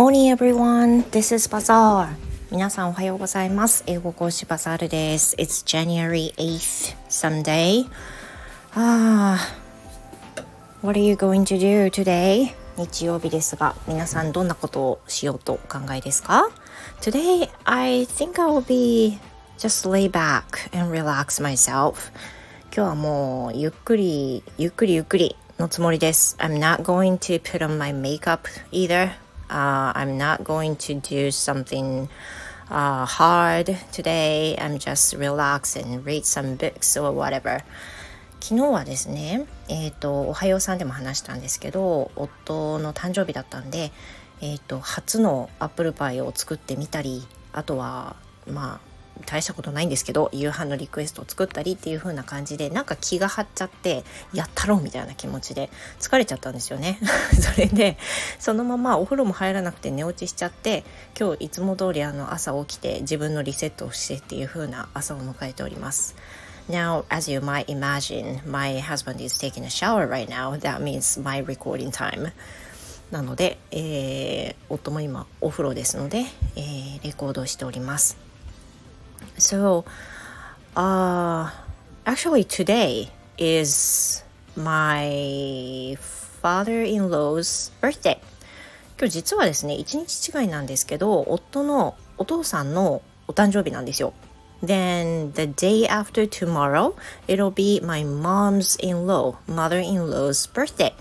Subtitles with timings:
[0.00, 2.08] Morning everyone, this is Bazaar.
[2.50, 3.84] 皆さんおはようございます。
[3.86, 5.36] 英語講師バザールです。
[5.36, 7.86] It's January 8th, Sunday.
[8.72, 9.36] Ah,
[10.80, 12.54] what are you going to do today?
[12.78, 16.48] 日曜日ですが、皆さんどんなことをしようとお考えですか
[17.02, 19.18] Today, I think I'll be
[19.58, 22.10] just lay back and relax myself.
[22.74, 26.36] 今日はもうゆっくり、ゆっくりゆっくりのつもりです。
[26.38, 29.10] I'm not going to put on my makeup either.
[29.50, 32.08] Uh, I'm not going to do something
[32.70, 34.56] uh, hard today.
[34.56, 37.64] I'm just relax and read some books or whatever.
[38.40, 43.90] 昨日はですね、えっ、と、おはようさんでも話したんですけど、夫の誕生日だったんで、
[44.40, 48.89] えっ、と、初のアップルパイを作ってみたり、あとは、まあ、
[49.26, 56.98] 大したことないんですけど夕飯のリクエストを作ったりっていう風な感じでなんか気が張っちゃってやったろうみたいな気持ちで疲れちゃったんですよね
[57.40, 57.96] それで
[58.38, 60.84] そのままお風呂も入らなくて寝落ちしちゃって
[61.18, 66.14] 今日いつも通りあの朝起きて自分のリセットをしてっていう風な朝を迎えております
[66.68, 70.54] Now, as you might imagine, my husband is taking a shower right now.
[70.56, 72.30] That means my recording time.
[73.10, 78.29] なので、えー、夫も今お風呂ですので、えー、レコードをしております。
[79.40, 79.86] So,
[80.76, 81.50] uh,
[82.04, 84.22] actually, today is
[84.54, 85.96] my
[86.42, 88.20] father-in-law's birthday.
[88.98, 94.12] 今日実はですね、一日違いなんですけど、夫のお父さんのお誕生日なんですよ。
[94.62, 96.94] Then the day after tomorrow,
[97.26, 100.92] it'll be my mom's in-law, mother-in-law's birthday.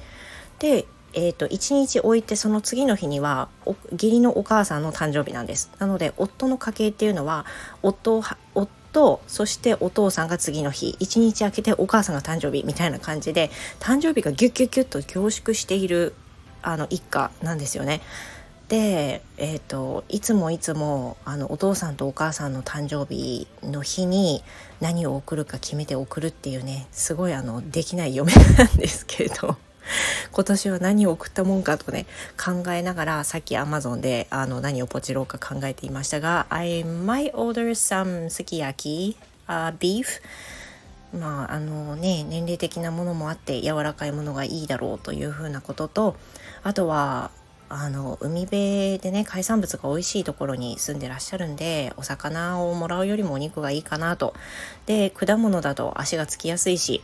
[0.60, 3.50] で、えーと、1日置いてその次の日には
[3.92, 7.46] 義理のお母さんの誕生日なんですなので夫の家系っていうのは
[7.82, 8.22] 夫
[8.54, 16.14] 夫そしてお父さんが次の日1日空けてお母さんが誕生日みたいな感じで誕生日がギュッギュッギュッと凝縮している
[16.62, 18.02] あの一家なんですよね。
[18.68, 24.44] で、えーと、いつもいつもあのお父さんとお母さんの誕生日の日に
[24.80, 29.58] 何を送るか決めて送るっていうねすごいあのできない嫁なんですけれど。
[30.32, 32.06] 今年は何を送ったもんかとね
[32.38, 39.18] 考えながらさっき Amazon であの何をポチろうか考えていましたが I might order some すき焼き、
[39.48, 40.22] uh, beef.
[41.18, 46.16] まああのね年齢的なものもあって柔らかいものがいいだろうというふうなことと
[46.62, 47.32] あとは
[47.70, 54.34] あの海辺でね海産物が美味しいところに住んでらっしゃるんでお魚をもらうよりもお肉がいいかなと。
[54.88, 57.02] で果物だと足がつきやすいし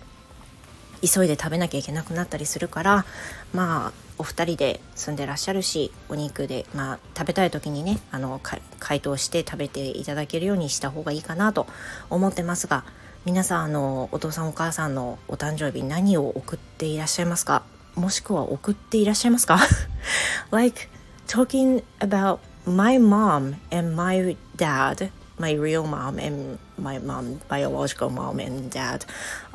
[1.01, 3.05] 急いで食べなきゃいけなくなったりするから
[3.53, 8.39] まあお二人で住んでらっしゃるしお肉で、まあ、食べたい時にねあの
[8.79, 11.67] 解凍して食べていただけるようにした方がいいかなと
[12.09, 12.85] 思ってますが
[13.25, 17.63] 皆さんあのお父さんお母さんのお誕生日何を送っていらっしゃいますか？
[17.95, 19.59] もしくは送っていらっしゃいますか？
[20.51, 20.87] Like
[21.27, 28.39] talking about my mom and my dad my real mom and my mom biological mom
[28.39, 29.05] and dad、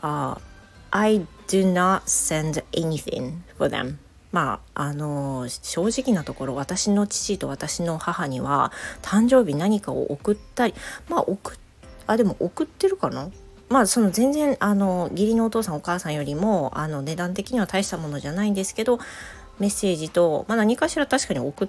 [0.03, 0.37] uh,
[0.91, 3.97] I do not send anything for them.
[4.33, 8.71] まあ、あの正直なところ私の父と私の母には
[9.03, 10.75] 誕生日何かを送ったり
[11.09, 11.55] まあ送
[12.07, 13.29] あでも送ってるかな？
[13.69, 18.99] まあその全然あの義理のお父さんお母さんよりもあの値段的には大したものじゃないんですけど
[19.59, 21.69] メッセージと、まあ、何かしら確かに送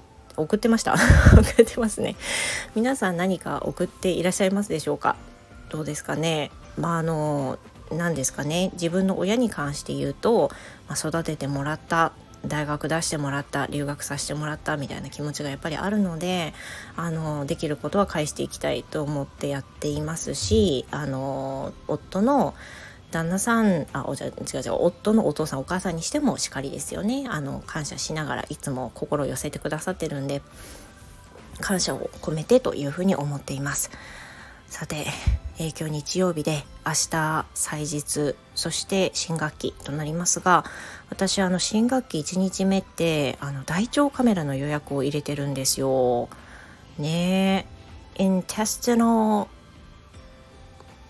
[0.55, 0.95] ってました。
[1.33, 2.15] 送ってますね。
[2.75, 5.15] 皆さん何か送っていらっしゃいますでしょうか？
[5.69, 6.51] どうですかね？
[6.77, 7.57] まああの
[7.91, 8.71] 何ですかね。
[8.73, 10.51] 自分の親に関して言うと、
[10.87, 12.13] まあ、育ててもらった
[12.45, 16.53] 大学出してもらった留学させてもらったみたいな気持ちがやっぱりあるので
[16.95, 22.55] あのできることは返していきたいと思ってやっていますしあの夫の
[23.11, 24.33] 旦那さんあおじゃ違う
[24.65, 27.25] 違う夫のお父さんお母さんにしてもしかりですよね。
[27.29, 30.41] あの感謝しながらいつも心を寄せてくださってるんで
[31.59, 33.91] 感謝を込めてというふうに思っています。
[34.71, 35.05] さて
[35.59, 40.63] えー、今日日曜日で明日祭日そして新学期となりますが
[41.09, 46.29] 私あの新学期1日目ってあの大腸カメラの予約を入れてるんですよ。
[46.97, 47.67] ね
[48.17, 49.49] え intestino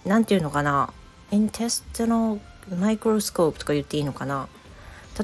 [0.05, 0.91] なんていうのかな？
[1.29, 2.41] intestino
[2.79, 4.49] microscope とか言っていいのかな？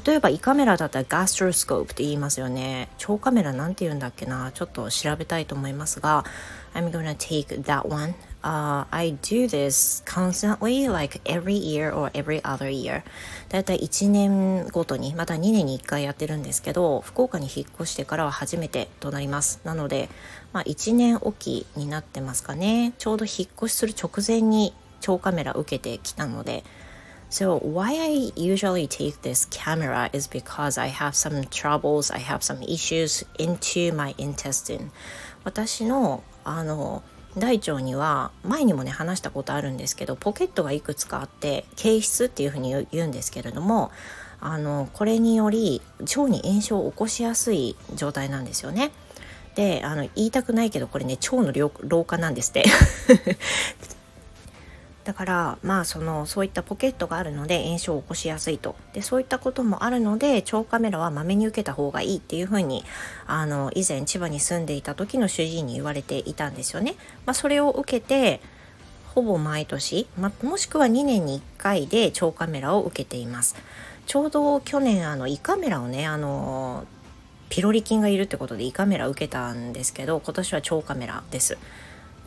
[0.06, 2.90] 例えば胃カメラだったら gastroscope って言いますよね。
[3.08, 4.52] 腸カメラなんて言うんだっけな。
[4.52, 6.26] ちょっと調べたいと思いますが
[6.74, 8.14] I'm gonna take that one.
[8.44, 13.04] Uh, I do this constantly like every year or every other year.
[13.50, 19.62] だいたい1年ごとにまた2年に1回やってるんですけど福岡に引っ越してからは初めてとなります。
[19.64, 20.10] なので、
[20.52, 22.94] まあ、1年おきになってますかね。
[22.98, 26.64] ちょうど引っ越しする直前に超カメラ受けてきたので
[27.30, 32.42] So why I usually take this camera is because I have some troubles, I have
[32.42, 34.92] some issues into my intestine.
[35.44, 37.04] 私のあの
[37.38, 43.92] 大腸には前にもね話したことあるんですけどポケットがいくつかあって形質っていうふうに言うんですけれども
[44.40, 48.92] あのこれにより腸に炎症を起こしやすい状態なんですよね。
[49.56, 51.52] であの言いたくないけどこれね腸の
[51.82, 52.64] 老化なんですって
[55.08, 62.84] だからまあそのそういったポケットがあるので炎症を起こしやすいとでそういったこともあるので腸カメラはまめに受けた方がいいっていうふうに
[63.26, 66.96] あの以前千葉に住んでいた時の主治医に言われていたんですよね。
[67.26, 68.42] まあ、それを受けて
[69.16, 73.56] ほぼ毎年、まもしくは2年に1回で腸カメラを受けています。
[74.08, 76.86] ちょうど去年あの胃カメラをねあの
[77.48, 81.58] ピロリ菌がいるってことで胃カメラ受けたんですけど今年は腸カメラです。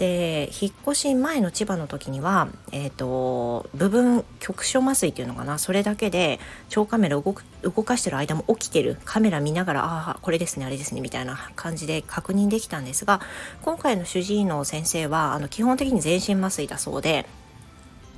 [0.00, 5.58] で引っ越し前の千葉の時には、えーと、部分局所麻酔っていうのかな？
[5.58, 13.20] それだけで超カメラ動く動かしてる間も起きてるカメラ見ながらああこれですねあれですねみたいな感じで確認できたんですが
[13.60, 17.26] 今回の主治医の先生はあの基本的に全身麻酔だそうで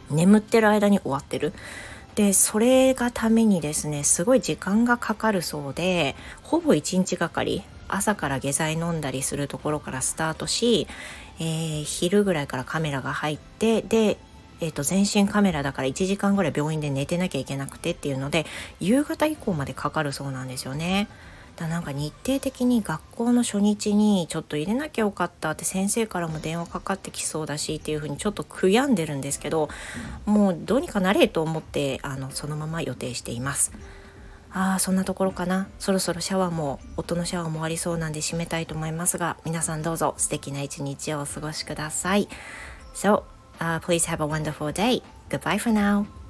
[0.08, 1.52] 眠ってる間に終わってる。
[2.14, 10.86] でそれがためにですねすごい時間がかかるそうでほぼ1日がかり朝から下剤飲んだりするところからスタートし、
[11.38, 14.18] えー、昼ぐらいからカメラが入ってで
[14.62, 18.46] えーと、全身カメラだから1時間ぐらい病院で寝てなきゃいけなくてっていうので
[18.78, 21.08] 夕方以降までかかるそうなんですよね。
[21.56, 29.68] だなんか日程的に学校の初日にちょっと入れなきゃよかったって先生からも電話かかってきそうだしっていうふうにちょっと悔やんでるんですけど
[30.24, 33.72] もうどうにかなれと思ってあのそのまま予定しています。
[34.54, 42.28] ああそんなところかなそろそろシャワーも夫のシャワーもありそうなんで締めたいと思いますが皆さんどうぞ素敵な一日をお過ごしください
[42.94, 43.22] So、
[43.58, 45.02] uh, please have a wonderful day.
[45.30, 46.21] Goodbye for now.